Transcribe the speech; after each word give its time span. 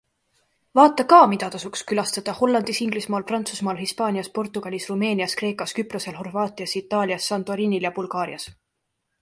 Vaata 0.77 1.03
ka, 1.11 1.17
mida 1.33 1.49
tasuks 1.55 1.83
külastada 1.91 2.33
Hollandis, 2.39 2.79
Inglismaal, 2.85 3.27
Prantsusmaal, 3.33 3.81
Hispaanias, 3.83 4.31
Portugalis, 4.39 4.89
Rumeenias, 4.93 5.39
Kreekas, 5.43 5.77
Küprosel, 5.81 6.19
Horvaatias, 6.23 6.77
Itaalias, 6.85 7.33
Santorinil 7.35 7.89
ja 7.91 7.97
Bulgaarias. 8.01 8.51